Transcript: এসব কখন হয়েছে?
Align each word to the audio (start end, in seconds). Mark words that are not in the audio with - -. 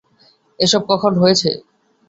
এসব 0.59 0.81
কখন 0.91 1.13
হয়েছে? 1.21 1.49